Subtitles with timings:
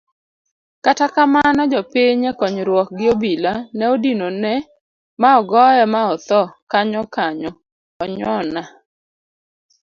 [0.85, 4.53] Kata kamano jopiny ekonyruok gi obila ne odinone
[5.21, 7.51] ma ogoye ma othoo kanyokanyo
[8.03, 8.61] onyona